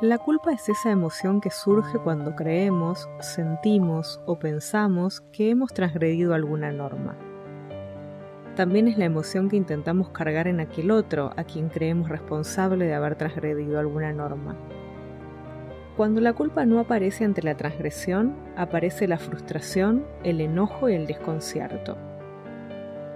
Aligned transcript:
La 0.00 0.18
culpa 0.18 0.52
es 0.52 0.68
esa 0.68 0.90
emoción 0.90 1.40
que 1.40 1.50
surge 1.50 1.98
cuando 2.00 2.34
creemos, 2.34 3.08
sentimos 3.20 4.20
o 4.26 4.40
pensamos 4.40 5.20
que 5.30 5.50
hemos 5.50 5.72
transgredido 5.72 6.34
alguna 6.34 6.72
norma. 6.72 7.16
También 8.56 8.88
es 8.88 8.98
la 8.98 9.04
emoción 9.04 9.48
que 9.48 9.56
intentamos 9.56 10.08
cargar 10.08 10.48
en 10.48 10.58
aquel 10.58 10.90
otro 10.90 11.30
a 11.36 11.44
quien 11.44 11.68
creemos 11.68 12.08
responsable 12.08 12.86
de 12.86 12.94
haber 12.94 13.14
transgredido 13.14 13.78
alguna 13.78 14.12
norma. 14.12 14.56
Cuando 15.96 16.20
la 16.20 16.32
culpa 16.32 16.66
no 16.66 16.80
aparece 16.80 17.24
ante 17.24 17.42
la 17.42 17.56
transgresión, 17.56 18.34
aparece 18.56 19.06
la 19.06 19.18
frustración, 19.18 20.04
el 20.24 20.40
enojo 20.40 20.88
y 20.88 20.94
el 20.94 21.06
desconcierto. 21.06 21.96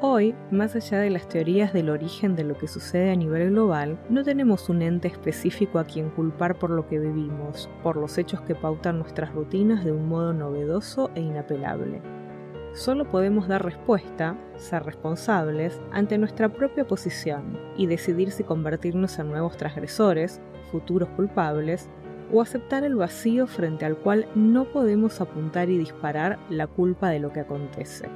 Hoy, 0.00 0.32
más 0.52 0.76
allá 0.76 1.00
de 1.00 1.10
las 1.10 1.26
teorías 1.26 1.72
del 1.72 1.90
origen 1.90 2.36
de 2.36 2.44
lo 2.44 2.56
que 2.56 2.68
sucede 2.68 3.10
a 3.10 3.16
nivel 3.16 3.50
global, 3.50 3.98
no 4.08 4.22
tenemos 4.22 4.68
un 4.68 4.80
ente 4.80 5.08
específico 5.08 5.80
a 5.80 5.86
quien 5.86 6.10
culpar 6.10 6.56
por 6.56 6.70
lo 6.70 6.86
que 6.86 7.00
vivimos, 7.00 7.68
por 7.82 7.96
los 7.96 8.16
hechos 8.16 8.40
que 8.42 8.54
pautan 8.54 9.00
nuestras 9.00 9.34
rutinas 9.34 9.84
de 9.84 9.90
un 9.90 10.08
modo 10.08 10.32
novedoso 10.32 11.10
e 11.16 11.20
inapelable. 11.20 12.00
Solo 12.74 13.08
podemos 13.08 13.48
dar 13.48 13.64
respuesta, 13.64 14.38
ser 14.54 14.84
responsables, 14.84 15.80
ante 15.90 16.16
nuestra 16.16 16.48
propia 16.48 16.86
posición 16.86 17.58
y 17.76 17.86
decidir 17.86 18.30
si 18.30 18.44
convertirnos 18.44 19.18
en 19.18 19.30
nuevos 19.30 19.56
transgresores, 19.56 20.40
futuros 20.70 21.08
culpables, 21.16 21.90
o 22.32 22.40
aceptar 22.40 22.84
el 22.84 22.94
vacío 22.94 23.48
frente 23.48 23.84
al 23.84 23.96
cual 23.96 24.28
no 24.36 24.66
podemos 24.66 25.20
apuntar 25.20 25.70
y 25.70 25.78
disparar 25.78 26.38
la 26.50 26.68
culpa 26.68 27.08
de 27.08 27.18
lo 27.18 27.32
que 27.32 27.40
acontece. 27.40 28.08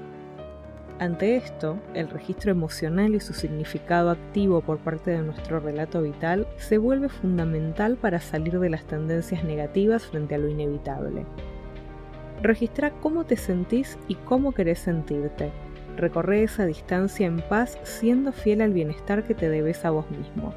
Ante 1.02 1.34
esto, 1.34 1.80
el 1.94 2.08
registro 2.08 2.52
emocional 2.52 3.16
y 3.16 3.18
su 3.18 3.32
significado 3.32 4.08
activo 4.08 4.60
por 4.60 4.78
parte 4.78 5.10
de 5.10 5.20
nuestro 5.20 5.58
relato 5.58 6.00
vital 6.00 6.46
se 6.58 6.78
vuelve 6.78 7.08
fundamental 7.08 7.96
para 7.96 8.20
salir 8.20 8.60
de 8.60 8.70
las 8.70 8.84
tendencias 8.84 9.42
negativas 9.42 10.04
frente 10.04 10.36
a 10.36 10.38
lo 10.38 10.46
inevitable. 10.46 11.26
Registra 12.40 12.92
cómo 13.00 13.24
te 13.24 13.36
sentís 13.36 13.98
y 14.06 14.14
cómo 14.14 14.52
querés 14.52 14.78
sentirte. 14.78 15.50
Recorre 15.96 16.44
esa 16.44 16.66
distancia 16.66 17.26
en 17.26 17.40
paz 17.48 17.80
siendo 17.82 18.30
fiel 18.30 18.60
al 18.60 18.72
bienestar 18.72 19.24
que 19.24 19.34
te 19.34 19.48
debes 19.48 19.84
a 19.84 19.90
vos 19.90 20.08
mismo. 20.08 20.54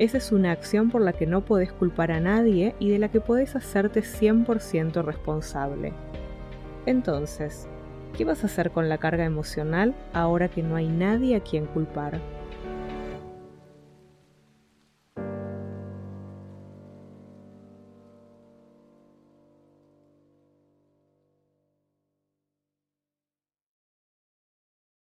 Esa 0.00 0.18
es 0.18 0.32
una 0.32 0.50
acción 0.50 0.90
por 0.90 1.02
la 1.02 1.12
que 1.12 1.28
no 1.28 1.44
podés 1.44 1.72
culpar 1.72 2.10
a 2.10 2.18
nadie 2.18 2.74
y 2.80 2.88
de 2.90 2.98
la 2.98 3.10
que 3.10 3.20
podés 3.20 3.54
hacerte 3.54 4.00
100% 4.00 5.04
responsable. 5.04 5.92
Entonces, 6.84 7.68
¿Qué 8.16 8.24
vas 8.24 8.42
a 8.42 8.46
hacer 8.46 8.70
con 8.70 8.88
la 8.88 8.98
carga 8.98 9.24
emocional 9.24 9.94
ahora 10.12 10.48
que 10.48 10.62
no 10.62 10.76
hay 10.76 10.88
nadie 10.88 11.36
a 11.36 11.40
quien 11.40 11.66
culpar? 11.66 12.20